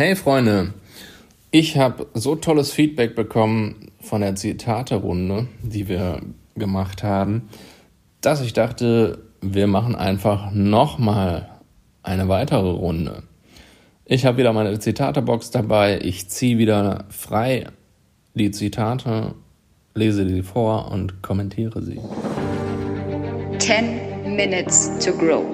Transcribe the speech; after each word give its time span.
Hey 0.00 0.16
Freunde, 0.16 0.72
ich 1.50 1.76
habe 1.76 2.06
so 2.14 2.34
tolles 2.34 2.72
Feedback 2.72 3.14
bekommen 3.14 3.92
von 4.00 4.22
der 4.22 4.34
Zitate-Runde, 4.34 5.46
die 5.62 5.88
wir 5.88 6.22
gemacht 6.56 7.02
haben, 7.02 7.50
dass 8.22 8.40
ich 8.40 8.54
dachte, 8.54 9.18
wir 9.42 9.66
machen 9.66 9.94
einfach 9.94 10.52
nochmal 10.52 11.50
eine 12.02 12.28
weitere 12.28 12.70
Runde. 12.70 13.24
Ich 14.06 14.24
habe 14.24 14.38
wieder 14.38 14.54
meine 14.54 14.78
Zitate-Box 14.78 15.50
dabei. 15.50 15.98
Ich 16.00 16.30
ziehe 16.30 16.56
wieder 16.56 17.04
frei 17.10 17.66
die 18.32 18.52
Zitate, 18.52 19.34
lese 19.94 20.24
die 20.24 20.40
vor 20.40 20.90
und 20.90 21.20
kommentiere 21.20 21.82
sie. 21.82 22.00
10 23.58 24.34
Minutes 24.34 24.92
to 25.04 25.12
Grow. 25.12 25.44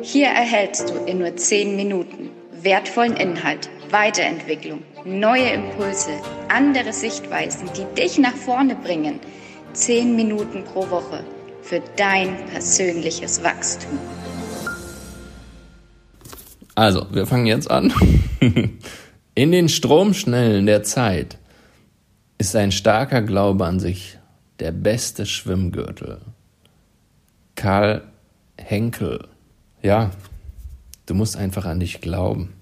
Hier 0.00 0.28
erhältst 0.28 0.88
du 0.88 0.94
in 1.04 1.18
nur 1.18 1.36
10 1.36 1.76
Minuten 1.76 2.30
wertvollen 2.64 3.16
Inhalt, 3.16 3.68
Weiterentwicklung, 3.90 4.82
neue 5.04 5.50
Impulse, 5.50 6.10
andere 6.48 6.94
Sichtweisen, 6.94 7.68
die 7.76 7.84
dich 7.94 8.18
nach 8.18 8.34
vorne 8.34 8.74
bringen. 8.74 9.20
10 9.74 10.16
Minuten 10.16 10.64
pro 10.64 10.88
Woche 10.88 11.22
für 11.62 11.82
dein 11.96 12.46
persönliches 12.46 13.44
Wachstum. 13.44 13.98
Also, 16.74 17.06
wir 17.12 17.26
fangen 17.26 17.46
jetzt 17.46 17.70
an. 17.70 17.92
In 19.34 19.52
den 19.52 19.68
Stromschnellen 19.68 20.66
der 20.66 20.82
Zeit 20.84 21.38
ist 22.38 22.56
ein 22.56 22.72
starker 22.72 23.20
Glaube 23.20 23.66
an 23.66 23.78
sich 23.78 24.18
der 24.58 24.72
beste 24.72 25.26
Schwimmgürtel. 25.26 26.20
Karl 27.56 28.02
Henkel. 28.56 29.28
Ja, 29.82 30.12
du 31.06 31.14
musst 31.14 31.36
einfach 31.36 31.64
an 31.64 31.80
dich 31.80 32.00
glauben. 32.00 32.52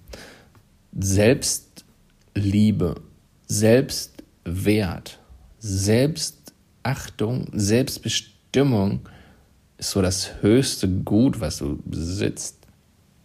Selbstliebe, 0.99 2.97
Selbstwert, 3.47 5.19
Selbstachtung, 5.59 7.47
Selbstbestimmung 7.53 9.01
ist 9.79 9.91
so 9.91 10.03
das 10.03 10.43
höchste 10.43 10.89
Gut, 10.89 11.41
was 11.41 11.59
du 11.59 11.79
besitzt. 11.85 12.59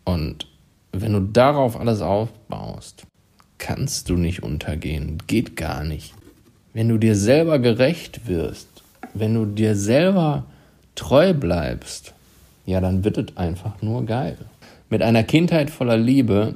Und 0.06 0.48
wenn 0.92 1.14
du 1.14 1.20
darauf 1.20 1.78
alles 1.78 2.02
aufbaust, 2.02 3.04
kannst 3.58 4.10
du 4.10 4.16
nicht 4.16 4.44
untergehen. 4.44 5.18
Geht 5.28 5.56
gar 5.56 5.84
nicht. 5.84 6.14
Wenn 6.74 6.90
du 6.90 6.98
dir 6.98 7.16
selber 7.16 7.60
gerecht 7.60 8.28
wirst, 8.28 8.68
wenn 9.14 9.34
du 9.34 9.46
dir 9.46 9.76
selber 9.76 10.46
treu 10.96 11.34
bleibst, 11.34 12.14
ja, 12.66 12.82
dann 12.82 13.04
wird 13.04 13.18
es 13.18 13.38
einfach 13.38 13.82
nur 13.82 14.06
geil. 14.06 14.38
Mit 14.90 15.02
einer 15.02 15.24
Kindheit 15.24 15.70
voller 15.70 15.98
Liebe 15.98 16.56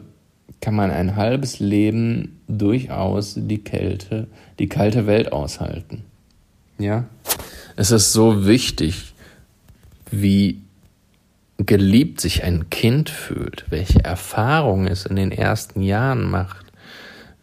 kann 0.61 0.75
man 0.75 0.91
ein 0.91 1.15
halbes 1.15 1.59
Leben 1.59 2.39
durchaus 2.47 3.33
die 3.35 3.63
Kälte, 3.63 4.27
die 4.59 4.69
kalte 4.69 5.07
Welt 5.07 5.33
aushalten. 5.33 6.03
Ja? 6.77 7.05
Es 7.75 7.91
ist 7.91 8.13
so 8.13 8.45
wichtig, 8.45 9.13
wie 10.11 10.61
geliebt 11.57 12.21
sich 12.21 12.43
ein 12.43 12.69
Kind 12.69 13.09
fühlt, 13.09 13.65
welche 13.69 14.03
Erfahrungen 14.03 14.87
es 14.87 15.05
in 15.05 15.15
den 15.15 15.31
ersten 15.31 15.81
Jahren 15.81 16.29
macht, 16.29 16.65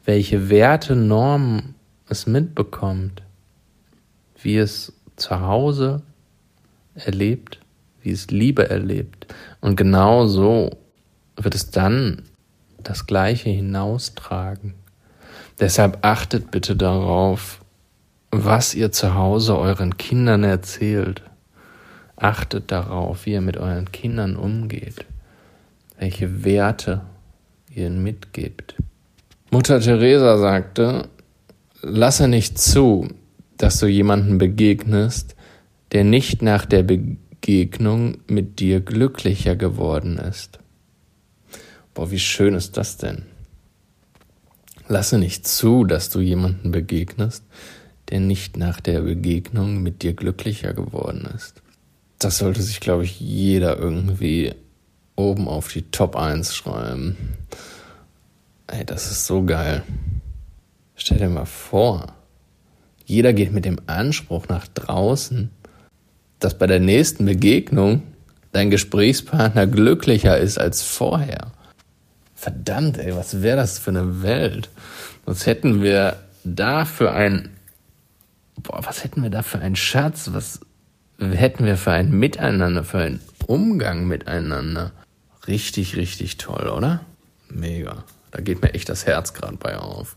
welche 0.05 0.49
Werte, 0.49 0.97
Normen 0.97 1.75
es 2.09 2.27
mitbekommt, 2.27 3.23
wie 4.41 4.57
es 4.57 4.93
zu 5.17 5.41
Hause 5.41 6.03
erlebt, 6.95 7.61
wie 8.03 8.11
es 8.11 8.31
Liebe 8.31 8.71
erlebt. 8.71 9.27
Und 9.61 9.77
genau 9.77 10.27
so 10.27 10.71
wird 11.37 11.55
es 11.55 11.71
dann 11.71 12.23
das 12.83 13.07
Gleiche 13.07 13.51
hinaustragen. 13.51 14.75
Deshalb 15.61 15.99
achtet 16.03 16.51
bitte 16.51 16.77
darauf, 16.77 17.61
was 18.31 18.75
ihr 18.75 18.93
zu 18.93 19.15
Hause 19.15 19.59
euren 19.59 19.97
Kindern 19.97 20.45
erzählt. 20.45 21.23
Achtet 22.17 22.71
darauf, 22.71 23.27
wie 23.27 23.33
ihr 23.33 23.41
mit 23.41 23.57
euren 23.57 23.91
Kindern 23.93 24.37
umgeht, 24.37 25.05
welche 25.99 26.45
Werte 26.45 27.03
ihr 27.75 27.87
ihnen 27.87 28.03
mitgebt. 28.03 28.75
Mutter 29.51 29.81
Teresa 29.81 30.37
sagte, 30.39 31.09
lasse 31.81 32.29
nicht 32.29 32.59
zu, 32.59 33.09
dass 33.57 33.79
du 33.79 33.87
jemanden 33.87 34.39
begegnest, 34.39 35.37
der 35.93 36.05
nicht 36.05 36.43
nach 36.43 36.67
der 36.67 36.83
Begegnung 36.83 38.19
mit 38.27 38.61
dir 38.61 38.81
glücklicher 38.81 39.57
geworden 39.57 40.19
ist. 40.19 40.59
Boah, 41.99 42.11
wie 42.11 42.19
schön 42.19 42.55
ist 42.55 42.77
das 42.77 42.97
denn? 42.97 43.25
Lasse 44.87 45.19
nicht 45.19 45.47
zu, 45.47 45.85
dass 45.85 46.11
du 46.11 46.21
jemanden 46.21 46.71
begegnest, 46.71 47.43
der 48.09 48.21
nicht 48.21 48.57
nach 48.57 48.81
der 48.81 49.03
Begegnung 49.03 49.83
mit 49.83 50.03
dir 50.03 50.15
glücklicher 50.15 50.73
geworden 50.73 51.29
ist 51.35 51.61
das 52.19 52.39
sollte 52.39 52.63
sich, 52.63 52.81
glaube 52.81 53.05
ich, 53.05 53.21
jeder 53.21 53.79
irgendwie 53.79 54.55
oben 55.15 55.49
auf 55.49 55.73
die 55.73 55.83
Top 55.83 56.17
1 56.17 56.55
schreiben. 56.55 57.17
Ey, 58.67 58.85
das 58.85 59.11
ist 59.11 59.27
so 59.27 59.45
geil. 59.45 59.83
Stell 60.97 61.19
dir 61.19 61.29
mal 61.29 61.47
vor, 61.47 62.13
jeder 63.05 63.33
geht 63.33 63.53
mit 63.53 63.65
dem 63.65 63.79
Anspruch 63.87 64.49
nach 64.49 64.67
draußen, 64.67 65.51
dass 66.41 66.59
bei 66.59 66.67
der 66.67 66.81
nächsten 66.81 67.25
Begegnung 67.25 68.03
dein 68.53 68.71
Gesprächspartner 68.71 69.67
glücklicher 69.67 70.39
ist 70.39 70.59
als 70.59 70.83
vorher. 70.83 71.53
Verdammt, 72.41 72.99
ey, 72.99 73.17
was 73.17 73.43
wäre 73.43 73.57
das 73.57 73.81
für 73.81 73.91
eine 73.91 74.23
Welt? 74.23 74.71
Was 75.25 75.47
hätten 75.47 75.83
wir 75.83 76.17
da 76.45 76.85
für 76.85 77.11
ein, 77.11 77.51
boah, 78.57 78.81
was 78.85 79.03
hätten 79.03 79.25
wir 79.25 79.31
da 79.31 79.43
für 79.43 79.59
einen 79.59 79.75
Schatz? 79.75 80.31
Was, 80.33 80.61
hätten 81.19 81.65
wir 81.65 81.77
für 81.77 81.91
ein 81.91 82.11
Miteinander, 82.11 82.85
für 82.85 82.99
einen 82.99 83.21
Umgang 83.47 84.07
miteinander. 84.07 84.93
Richtig, 85.49 85.97
richtig 85.97 86.37
toll, 86.37 86.69
oder? 86.69 87.01
Mega. 87.49 88.05
Da 88.31 88.41
geht 88.41 88.63
mir 88.63 88.73
echt 88.73 88.89
das 88.89 89.05
Herz 89.05 89.35
gerade 89.35 89.57
bei 89.57 89.77
auf. 89.77 90.17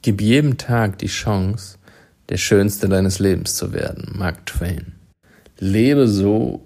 Gib 0.00 0.22
jedem 0.22 0.56
Tag 0.56 0.98
die 1.00 1.08
Chance, 1.08 1.76
der 2.30 2.38
Schönste 2.38 2.88
deines 2.88 3.18
Lebens 3.18 3.56
zu 3.56 3.74
werden. 3.74 4.14
Mark 4.16 4.46
Twain. 4.46 4.94
Lebe 5.58 6.08
so, 6.08 6.64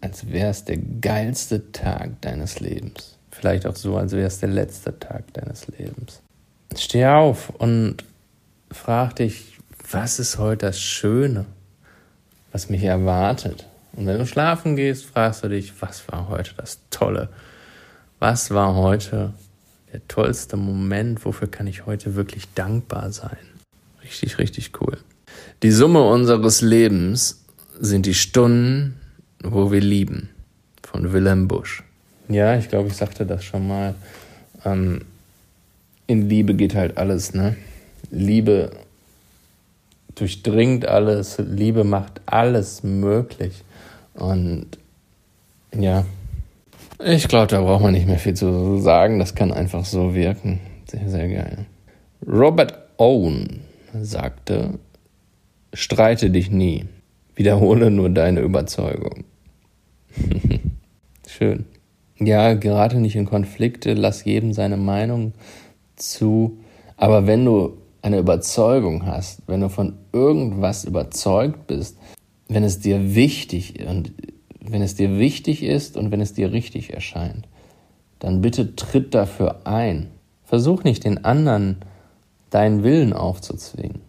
als 0.00 0.26
wäre 0.30 0.48
es 0.50 0.64
der 0.64 0.78
geilste 0.78 1.70
Tag 1.72 2.22
deines 2.22 2.60
Lebens. 2.60 3.17
Vielleicht 3.38 3.66
auch 3.66 3.76
so, 3.76 3.96
als 3.96 4.12
wäre 4.12 4.26
es 4.26 4.40
der 4.40 4.48
letzte 4.48 4.98
Tag 4.98 5.32
deines 5.34 5.68
Lebens. 5.68 6.20
Steh 6.76 7.06
auf 7.06 7.50
und 7.50 8.04
frag 8.70 9.16
dich, 9.16 9.58
was 9.90 10.18
ist 10.18 10.38
heute 10.38 10.66
das 10.66 10.80
Schöne? 10.80 11.46
was 12.52 12.68
mich 12.68 12.82
erwartet. 12.82 13.66
Und 13.92 14.06
wenn 14.06 14.18
du 14.18 14.26
schlafen 14.26 14.76
gehst, 14.76 15.06
fragst 15.06 15.44
du 15.44 15.48
dich, 15.48 15.72
was 15.80 16.06
war 16.08 16.28
heute 16.28 16.52
das 16.56 16.80
Tolle? 16.90 17.28
Was 18.18 18.50
war 18.50 18.74
heute 18.74 19.32
der 19.92 20.06
tollste 20.08 20.56
Moment? 20.56 21.24
Wofür 21.24 21.48
kann 21.48 21.66
ich 21.66 21.86
heute 21.86 22.14
wirklich 22.14 22.52
dankbar 22.54 23.12
sein? 23.12 23.38
Richtig, 24.02 24.38
richtig 24.38 24.72
cool. 24.80 24.98
Die 25.62 25.70
Summe 25.70 26.02
unseres 26.02 26.60
Lebens 26.60 27.44
sind 27.78 28.06
die 28.06 28.14
Stunden, 28.14 29.00
wo 29.42 29.70
wir 29.70 29.80
lieben. 29.80 30.30
Von 30.82 31.12
Willem 31.12 31.48
Busch. 31.48 31.84
Ja, 32.28 32.56
ich 32.56 32.68
glaube, 32.68 32.88
ich 32.88 32.94
sagte 32.94 33.24
das 33.24 33.44
schon 33.44 33.66
mal. 33.66 33.94
Ähm, 34.64 35.02
in 36.06 36.28
Liebe 36.28 36.54
geht 36.54 36.74
halt 36.74 36.98
alles, 36.98 37.34
ne? 37.34 37.56
Liebe 38.10 38.70
durchdringt 40.14 40.86
alles, 40.86 41.38
Liebe 41.38 41.84
macht 41.84 42.20
alles 42.26 42.82
möglich. 42.82 43.64
Und 44.14 44.66
ja, 45.78 46.04
ich 47.04 47.28
glaube, 47.28 47.46
da 47.46 47.60
braucht 47.60 47.82
man 47.82 47.92
nicht 47.92 48.06
mehr 48.06 48.18
viel 48.18 48.34
zu 48.34 48.78
sagen. 48.78 49.18
Das 49.18 49.34
kann 49.34 49.52
einfach 49.52 49.84
so 49.84 50.14
wirken. 50.14 50.60
Sehr, 50.90 51.08
sehr 51.08 51.28
geil. 51.28 51.66
Robert 52.26 52.74
Owen 52.96 53.60
sagte, 53.94 54.78
streite 55.72 56.30
dich 56.30 56.50
nie. 56.50 56.86
Wiederhole 57.36 57.90
nur 57.90 58.10
deine 58.10 58.40
Überzeugung. 58.40 59.24
Schön. 61.28 61.66
Ja, 62.20 62.54
gerade 62.54 63.00
nicht 63.00 63.14
in 63.16 63.26
Konflikte, 63.26 63.94
lass 63.94 64.24
jedem 64.24 64.52
seine 64.52 64.76
Meinung 64.76 65.34
zu. 65.94 66.58
Aber 66.96 67.26
wenn 67.26 67.44
du 67.44 67.78
eine 68.02 68.18
Überzeugung 68.18 69.06
hast, 69.06 69.42
wenn 69.46 69.60
du 69.60 69.68
von 69.68 69.94
irgendwas 70.12 70.84
überzeugt 70.84 71.66
bist, 71.66 71.96
wenn 72.48 72.64
es 72.64 72.80
dir 72.80 73.14
wichtig 73.14 73.86
und 73.86 74.12
wenn 74.60 74.82
es 74.82 74.96
dir 74.96 75.18
wichtig 75.18 75.62
ist 75.62 75.96
und 75.96 76.10
wenn 76.10 76.20
es 76.20 76.34
dir 76.34 76.52
richtig 76.52 76.92
erscheint, 76.92 77.46
dann 78.18 78.40
bitte 78.40 78.74
tritt 78.74 79.14
dafür 79.14 79.66
ein. 79.66 80.10
Versuch 80.44 80.82
nicht 80.82 81.04
den 81.04 81.24
anderen 81.24 81.76
deinen 82.50 82.82
Willen 82.82 83.12
aufzuzwingen. 83.12 84.07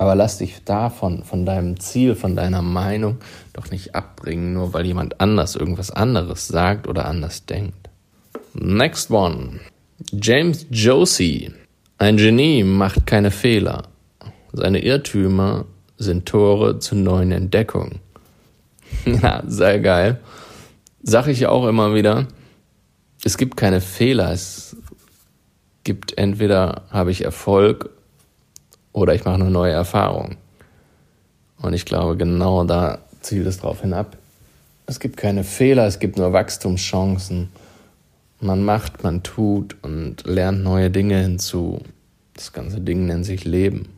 Aber 0.00 0.14
lass 0.14 0.38
dich 0.38 0.64
davon, 0.64 1.24
von 1.24 1.44
deinem 1.44 1.78
Ziel, 1.78 2.14
von 2.14 2.34
deiner 2.34 2.62
Meinung 2.62 3.18
doch 3.52 3.70
nicht 3.70 3.94
abbringen, 3.94 4.54
nur 4.54 4.72
weil 4.72 4.86
jemand 4.86 5.20
anders 5.20 5.56
irgendwas 5.56 5.90
anderes 5.90 6.48
sagt 6.48 6.88
oder 6.88 7.04
anders 7.04 7.44
denkt. 7.44 7.90
Next 8.54 9.10
one. 9.10 9.60
James 10.10 10.64
Josie. 10.70 11.52
Ein 11.98 12.16
Genie 12.16 12.64
macht 12.64 13.06
keine 13.06 13.30
Fehler. 13.30 13.88
Seine 14.54 14.82
Irrtümer 14.82 15.66
sind 15.98 16.24
Tore 16.24 16.78
zu 16.78 16.94
neuen 16.94 17.30
Entdeckungen. 17.30 18.00
ja, 19.04 19.42
sehr 19.46 19.80
geil. 19.80 20.18
Sag 21.02 21.26
ich 21.26 21.46
auch 21.46 21.66
immer 21.66 21.94
wieder. 21.94 22.26
Es 23.22 23.36
gibt 23.36 23.58
keine 23.58 23.82
Fehler. 23.82 24.32
Es 24.32 24.78
gibt 25.84 26.16
entweder 26.16 26.84
habe 26.90 27.10
ich 27.10 27.22
Erfolg 27.22 27.90
oder 28.92 29.14
ich 29.14 29.24
mache 29.24 29.36
eine 29.36 29.50
neue 29.50 29.72
Erfahrung. 29.72 30.36
Und 31.60 31.74
ich 31.74 31.84
glaube, 31.84 32.16
genau 32.16 32.64
da 32.64 32.98
zielt 33.20 33.46
es 33.46 33.58
drauf 33.58 33.82
hinab. 33.82 34.16
Es 34.86 34.98
gibt 34.98 35.16
keine 35.16 35.44
Fehler, 35.44 35.86
es 35.86 35.98
gibt 35.98 36.16
nur 36.16 36.32
Wachstumschancen. 36.32 37.50
Man 38.40 38.64
macht, 38.64 39.02
man 39.02 39.22
tut 39.22 39.76
und 39.82 40.24
lernt 40.24 40.62
neue 40.62 40.90
Dinge 40.90 41.20
hinzu. 41.20 41.80
Das 42.34 42.52
ganze 42.52 42.80
Ding 42.80 43.06
nennt 43.06 43.26
sich 43.26 43.44
Leben. 43.44 43.90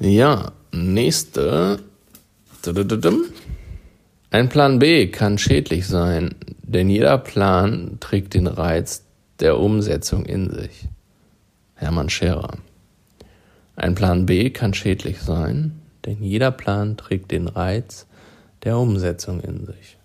Ja, 0.00 0.52
nächste. 0.72 1.80
Ein 4.30 4.48
Plan 4.48 4.78
B 4.78 5.06
kann 5.08 5.38
schädlich 5.38 5.86
sein, 5.86 6.34
denn 6.62 6.90
jeder 6.90 7.18
Plan 7.18 7.98
trägt 8.00 8.34
den 8.34 8.46
Reiz 8.46 9.04
der 9.40 9.58
Umsetzung 9.58 10.24
in 10.24 10.50
sich. 10.50 10.88
Hermann 11.74 12.10
Scherer. 12.10 12.58
Ein 13.78 13.94
Plan 13.94 14.26
B 14.26 14.50
kann 14.50 14.74
schädlich 14.74 15.20
sein, 15.20 15.80
denn 16.04 16.20
jeder 16.20 16.50
Plan 16.50 16.96
trägt 16.96 17.30
den 17.30 17.46
Reiz 17.46 18.06
der 18.64 18.76
Umsetzung 18.76 19.40
in 19.40 19.66
sich. 19.66 19.96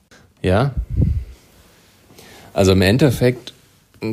Ja? 0.43 0.75
Also 2.53 2.73
im 2.73 2.83
Endeffekt, 2.83 3.51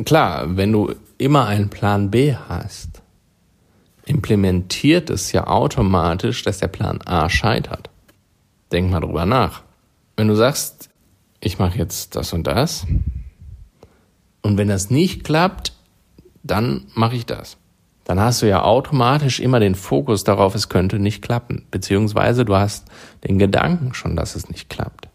klar, 0.03 0.57
wenn 0.57 0.71
du 0.71 0.95
immer 1.19 1.45
einen 1.45 1.69
Plan 1.69 2.09
B 2.09 2.33
hast, 2.33 3.03
implementiert 4.07 5.11
es 5.11 5.31
ja 5.31 5.45
automatisch, 5.45 6.41
dass 6.41 6.57
der 6.57 6.67
Plan 6.67 6.99
A 7.05 7.29
scheitert. 7.29 7.91
Denk 8.71 8.89
mal 8.89 8.99
drüber 8.99 9.27
nach. 9.27 9.61
Wenn 10.17 10.27
du 10.27 10.35
sagst, 10.35 10.89
ich 11.39 11.59
mache 11.59 11.77
jetzt 11.77 12.15
das 12.15 12.33
und 12.33 12.47
das, 12.47 12.87
und 14.41 14.57
wenn 14.57 14.69
das 14.69 14.89
nicht 14.89 15.23
klappt, 15.23 15.73
dann 16.41 16.87
mache 16.95 17.15
ich 17.15 17.27
das 17.27 17.57
dann 18.03 18.19
hast 18.19 18.41
du 18.41 18.47
ja 18.47 18.63
automatisch 18.63 19.39
immer 19.39 19.59
den 19.59 19.75
Fokus 19.75 20.23
darauf, 20.23 20.55
es 20.55 20.69
könnte 20.69 20.99
nicht 20.99 21.21
klappen. 21.21 21.65
Beziehungsweise 21.71 22.45
du 22.45 22.55
hast 22.55 22.87
den 23.27 23.37
Gedanken 23.37 23.93
schon, 23.93 24.15
dass 24.15 24.35
es 24.35 24.49
nicht 24.49 24.69
klappt. 24.69 25.07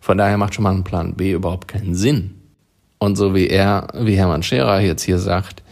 Von 0.00 0.18
daher 0.18 0.38
macht 0.38 0.54
schon 0.54 0.64
mal 0.64 0.74
ein 0.74 0.84
Plan 0.84 1.14
B 1.14 1.32
überhaupt 1.32 1.68
keinen 1.68 1.94
Sinn. 1.94 2.34
Und 2.98 3.16
so 3.16 3.34
wie 3.34 3.46
er, 3.46 3.88
wie 3.94 4.16
Hermann 4.16 4.42
Scherer 4.42 4.80
jetzt 4.80 5.02
hier 5.02 5.18
sagt, 5.18 5.62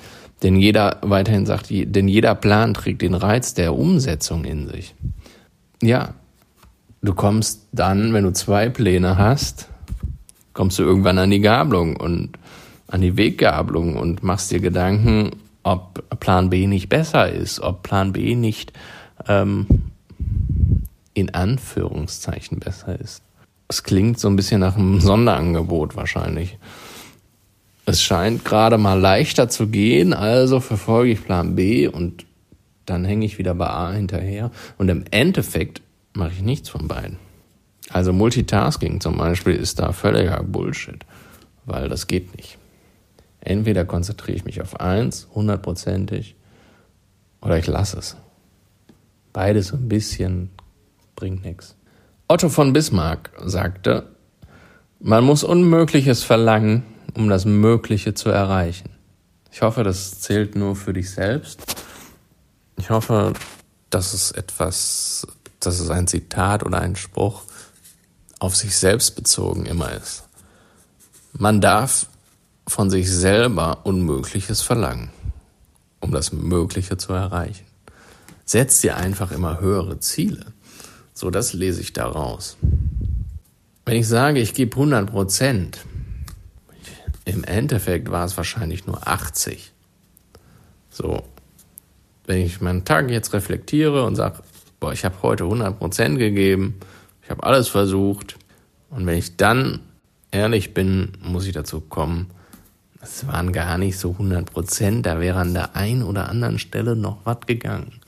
denn 0.42 0.56
jeder, 0.56 0.98
weiterhin 1.02 1.46
sagt, 1.46 1.66
denn 1.70 2.08
jeder 2.08 2.34
Plan 2.34 2.74
trägt 2.74 3.02
den 3.02 3.14
Reiz 3.14 3.54
der 3.54 3.74
Umsetzung 3.74 4.44
in 4.44 4.68
sich. 4.68 4.94
Ja, 5.82 6.14
du 7.02 7.14
kommst 7.14 7.66
dann, 7.72 8.12
wenn 8.12 8.24
du 8.24 8.32
zwei 8.32 8.68
Pläne 8.68 9.18
hast, 9.18 9.68
kommst 10.52 10.78
du 10.78 10.84
irgendwann 10.84 11.18
an 11.18 11.30
die 11.30 11.40
Gabelung 11.40 11.96
und 11.96 12.30
an 12.86 13.00
die 13.00 13.16
Weggabelung 13.16 13.96
und 13.96 14.22
machst 14.22 14.50
dir 14.50 14.60
Gedanken, 14.60 15.30
ob 15.68 16.02
Plan 16.20 16.48
B 16.48 16.66
nicht 16.66 16.88
besser 16.88 17.30
ist, 17.30 17.60
ob 17.60 17.82
Plan 17.82 18.12
B 18.12 18.34
nicht 18.34 18.72
ähm, 19.26 19.66
in 21.12 21.34
Anführungszeichen 21.34 22.58
besser 22.58 22.98
ist. 22.98 23.22
Es 23.68 23.82
klingt 23.82 24.18
so 24.18 24.28
ein 24.28 24.36
bisschen 24.36 24.60
nach 24.60 24.76
einem 24.76 25.00
Sonderangebot 25.00 25.94
wahrscheinlich. 25.94 26.56
Es 27.84 28.02
scheint 28.02 28.44
gerade 28.44 28.78
mal 28.78 28.98
leichter 28.98 29.48
zu 29.48 29.66
gehen, 29.68 30.14
also 30.14 30.60
verfolge 30.60 31.12
ich 31.12 31.24
Plan 31.24 31.54
B 31.54 31.86
und 31.86 32.24
dann 32.86 33.04
hänge 33.04 33.26
ich 33.26 33.36
wieder 33.36 33.54
bei 33.54 33.68
A 33.68 33.92
hinterher. 33.92 34.50
Und 34.78 34.88
im 34.88 35.04
Endeffekt 35.10 35.82
mache 36.14 36.32
ich 36.32 36.42
nichts 36.42 36.70
von 36.70 36.88
beiden. 36.88 37.18
Also 37.90 38.12
Multitasking 38.14 39.00
zum 39.00 39.18
Beispiel 39.18 39.54
ist 39.54 39.78
da 39.78 39.92
völliger 39.92 40.42
Bullshit, 40.42 41.04
weil 41.66 41.88
das 41.88 42.06
geht 42.06 42.36
nicht. 42.36 42.58
Entweder 43.48 43.86
konzentriere 43.86 44.36
ich 44.36 44.44
mich 44.44 44.60
auf 44.60 44.78
eins, 44.78 45.26
hundertprozentig, 45.34 46.36
oder 47.40 47.56
ich 47.56 47.66
lasse 47.66 47.98
es. 47.98 48.14
Beides 49.32 49.72
ein 49.72 49.88
bisschen 49.88 50.50
bringt 51.16 51.46
nichts. 51.46 51.74
Otto 52.28 52.50
von 52.50 52.74
Bismarck 52.74 53.30
sagte, 53.42 54.14
man 55.00 55.24
muss 55.24 55.44
Unmögliches 55.44 56.24
verlangen, 56.24 56.82
um 57.16 57.30
das 57.30 57.46
Mögliche 57.46 58.12
zu 58.12 58.28
erreichen. 58.28 58.90
Ich 59.50 59.62
hoffe, 59.62 59.82
das 59.82 60.20
zählt 60.20 60.54
nur 60.54 60.76
für 60.76 60.92
dich 60.92 61.10
selbst. 61.10 61.62
Ich 62.76 62.90
hoffe, 62.90 63.32
dass 63.88 64.12
es 64.12 64.30
etwas, 64.30 65.26
dass 65.58 65.80
es 65.80 65.88
ein 65.88 66.06
Zitat 66.06 66.66
oder 66.66 66.80
ein 66.80 66.96
Spruch 66.96 67.44
auf 68.40 68.54
sich 68.56 68.76
selbst 68.76 69.16
bezogen 69.16 69.64
immer 69.64 69.90
ist. 69.92 70.28
Man 71.32 71.62
darf 71.62 72.08
von 72.68 72.90
sich 72.90 73.10
selber 73.10 73.78
Unmögliches 73.84 74.60
verlangen, 74.60 75.10
um 76.00 76.12
das 76.12 76.32
Mögliche 76.32 76.96
zu 76.96 77.12
erreichen. 77.12 77.64
Setz 78.44 78.80
dir 78.80 78.96
einfach 78.96 79.32
immer 79.32 79.60
höhere 79.60 79.98
Ziele. 80.00 80.46
So, 81.14 81.30
das 81.30 81.52
lese 81.52 81.80
ich 81.80 81.92
daraus. 81.92 82.56
Wenn 83.84 83.96
ich 83.96 84.06
sage, 84.06 84.40
ich 84.40 84.54
gebe 84.54 84.76
100 84.76 85.10
Prozent, 85.10 85.78
im 87.24 87.42
Endeffekt 87.44 88.10
war 88.10 88.24
es 88.24 88.36
wahrscheinlich 88.36 88.86
nur 88.86 89.08
80. 89.08 89.72
So, 90.90 91.22
wenn 92.26 92.38
ich 92.38 92.60
meinen 92.60 92.84
Tag 92.84 93.10
jetzt 93.10 93.32
reflektiere 93.32 94.04
und 94.04 94.16
sage, 94.16 94.42
boah, 94.78 94.92
ich 94.92 95.04
habe 95.04 95.22
heute 95.22 95.44
100 95.44 95.78
Prozent 95.78 96.18
gegeben, 96.18 96.78
ich 97.22 97.30
habe 97.30 97.42
alles 97.42 97.68
versucht, 97.68 98.36
und 98.90 99.06
wenn 99.06 99.18
ich 99.18 99.36
dann 99.36 99.80
ehrlich 100.30 100.72
bin, 100.72 101.12
muss 101.22 101.46
ich 101.46 101.52
dazu 101.52 101.80
kommen, 101.80 102.30
es 103.08 103.26
waren 103.26 103.52
gar 103.52 103.78
nicht 103.78 103.98
so 103.98 104.12
100 104.12 104.52
Prozent, 104.52 105.06
da 105.06 105.18
wäre 105.18 105.38
an 105.38 105.54
der 105.54 105.74
einen 105.74 106.02
oder 106.02 106.28
anderen 106.28 106.58
Stelle 106.58 106.94
noch 106.94 107.18
was 107.24 107.38
gegangen. 107.46 108.00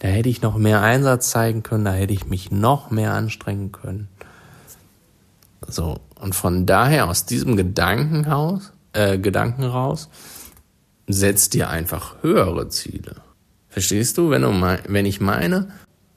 Da 0.00 0.08
hätte 0.08 0.28
ich 0.28 0.42
noch 0.42 0.56
mehr 0.56 0.82
Einsatz 0.82 1.30
zeigen 1.30 1.62
können, 1.62 1.84
da 1.84 1.92
hätte 1.92 2.12
ich 2.12 2.26
mich 2.26 2.50
noch 2.50 2.90
mehr 2.90 3.12
anstrengen 3.12 3.72
können. 3.72 4.08
So, 5.66 6.00
und 6.20 6.34
von 6.34 6.66
daher 6.66 7.08
aus 7.08 7.24
diesem 7.24 7.56
Gedankenhaus, 7.56 8.72
äh, 8.92 9.18
Gedanken 9.18 9.64
raus, 9.64 10.08
setzt 11.06 11.54
dir 11.54 11.70
einfach 11.70 12.16
höhere 12.22 12.68
Ziele. 12.68 13.16
Verstehst 13.68 14.18
du, 14.18 14.30
wenn 14.30 14.42
du 14.42 14.50
mein, 14.50 14.80
wenn 14.88 15.06
ich 15.06 15.20
meine, 15.20 15.68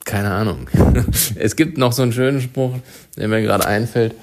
keine 0.04 0.32
Ahnung. 0.32 0.68
es 1.36 1.56
gibt 1.56 1.78
noch 1.78 1.94
so 1.94 2.02
einen 2.02 2.14
schönen 2.14 2.42
Spruch, 2.42 2.76
der 3.18 3.28
mir 3.28 3.42
gerade 3.42 3.66
einfällt. 3.66 4.16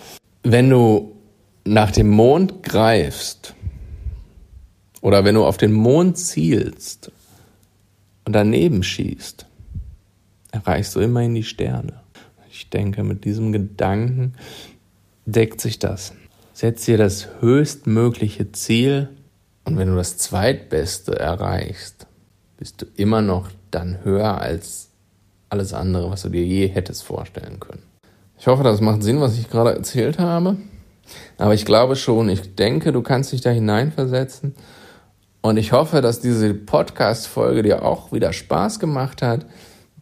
Wenn 0.43 0.71
du 0.71 1.17
nach 1.65 1.91
dem 1.91 2.09
Mond 2.09 2.63
greifst, 2.63 3.55
oder 5.00 5.25
wenn 5.25 5.35
du 5.35 5.45
auf 5.45 5.57
den 5.57 5.73
Mond 5.73 6.19
zielst 6.19 7.12
und 8.25 8.33
daneben 8.33 8.83
schießt, 8.83 9.47
erreichst 10.52 10.97
du 10.97 11.00
immerhin 11.00 11.35
die 11.35 11.45
Sterne. 11.45 12.00
Ich 12.50 12.71
denke, 12.71 13.05
mit 13.05 13.25
diesem 13.25 13.52
Gedanken 13.52 14.35
deckt 15.26 15.61
sich 15.61 15.78
das. 15.78 16.12
Setz 16.52 16.87
dir 16.87 16.99
das 16.99 17.28
höchstmögliche 17.40 18.50
Ziel 18.52 19.09
und 19.64 19.76
wenn 19.78 19.88
du 19.88 19.97
das 19.97 20.17
zweitbeste 20.19 21.19
erreichst, 21.19 22.07
bist 22.57 22.83
du 22.83 22.87
immer 22.97 23.23
noch 23.23 23.50
dann 23.71 24.02
höher 24.02 24.40
als 24.40 24.88
alles 25.50 25.73
andere, 25.73 26.11
was 26.11 26.23
du 26.23 26.31
dir 26.31 26.45
je 26.45 26.67
hättest 26.67 27.05
vorstellen 27.05 27.61
können. 27.61 27.83
Ich 28.38 28.47
hoffe, 28.47 28.62
das 28.62 28.81
macht 28.81 29.02
Sinn, 29.02 29.21
was 29.21 29.38
ich 29.38 29.50
gerade 29.50 29.75
erzählt 29.75 30.19
habe. 30.19 30.57
Aber 31.38 31.55
ich 31.55 31.64
glaube 31.64 31.97
schon, 31.97 32.28
ich 32.28 32.55
denke, 32.55 32.93
du 32.93 33.02
kannst 33.02 33.33
dich 33.33 33.40
da 33.40 33.50
hineinversetzen 33.50 34.55
und 35.40 35.57
ich 35.57 35.73
hoffe, 35.73 36.00
dass 36.00 36.21
diese 36.21 36.52
Podcast-Folge 36.54 37.62
dir 37.62 37.85
auch 37.85 38.12
wieder 38.12 38.33
Spaß 38.33 38.80
gemacht 38.80 39.23
hat. 39.23 39.47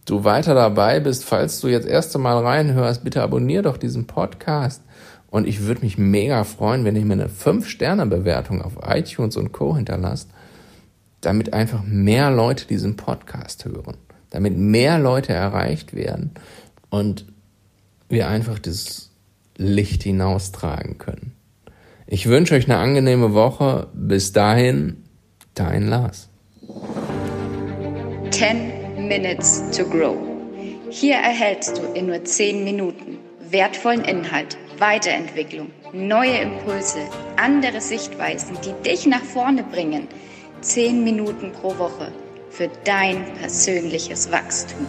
Du 0.06 0.24
weiter 0.24 0.54
dabei 0.54 1.00
bist. 1.00 1.24
Falls 1.24 1.60
du 1.60 1.68
jetzt 1.68 1.86
erst 1.86 2.14
einmal 2.16 2.42
reinhörst, 2.44 3.04
bitte 3.04 3.22
abonnier 3.22 3.62
doch 3.62 3.76
diesen 3.76 4.06
Podcast. 4.06 4.82
Und 5.28 5.46
ich 5.46 5.62
würde 5.62 5.82
mich 5.82 5.98
mega 5.98 6.44
freuen, 6.44 6.84
wenn 6.84 6.96
ihr 6.96 7.04
mir 7.04 7.14
eine 7.14 7.28
5-Sterne-Bewertung 7.28 8.62
auf 8.62 8.78
iTunes 8.86 9.36
und 9.36 9.52
Co. 9.52 9.76
hinterlasst, 9.76 10.30
damit 11.20 11.52
einfach 11.52 11.82
mehr 11.84 12.30
Leute 12.30 12.66
diesen 12.66 12.96
Podcast 12.96 13.64
hören. 13.64 13.96
Damit 14.30 14.56
mehr 14.56 14.98
Leute 14.98 15.32
erreicht 15.32 15.94
werden 15.94 16.32
und 16.88 17.26
wir 18.08 18.28
einfach 18.28 18.58
das 18.58 19.10
Licht 19.56 20.02
hinaustragen 20.04 20.98
können. 20.98 21.32
Ich 22.06 22.28
wünsche 22.28 22.54
euch 22.54 22.70
eine 22.70 22.78
angenehme 22.78 23.34
Woche. 23.34 23.88
Bis 23.92 24.32
dahin, 24.32 25.04
Dein 25.56 25.88
Lars. 25.88 26.28
10 28.30 29.08
Minutes 29.08 29.62
to 29.74 29.88
Grow. 29.88 30.18
Hier 30.90 31.14
erhältst 31.14 31.78
du 31.78 31.82
in 31.94 32.08
nur 32.08 32.22
10 32.22 32.62
Minuten 32.62 33.16
wertvollen 33.50 34.04
Inhalt, 34.04 34.58
Weiterentwicklung 34.78 35.70
neue 35.94 36.36
Impulse, 36.40 36.98
andere 37.38 37.80
Sichtweisen, 37.80 38.58
die 38.66 38.74
dich 38.86 39.06
nach 39.06 39.22
vorne 39.22 39.62
bringen. 39.62 40.08
Zehn 40.60 41.02
Minuten 41.04 41.52
pro 41.52 41.78
Woche 41.78 42.12
für 42.50 42.68
dein 42.84 43.24
persönliches 43.40 44.30
Wachstum. 44.30 44.86